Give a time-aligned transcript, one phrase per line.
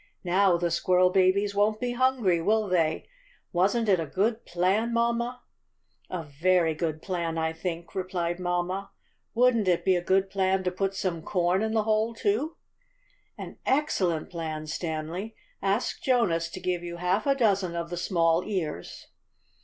[0.23, 3.07] "Now the squirrel babies won't be hungry, will they?
[3.53, 5.43] Wasn't it a good plan, mamma?"
[6.09, 8.89] "A very good plan, I think," replied mamma.
[9.35, 12.57] "Wouldn't it be a good plan to put some corn in the hole, too?"
[13.37, 15.35] "An excellent plan, Stanley.
[15.61, 19.05] Ask Jonas to give you half a dozen of the small ears."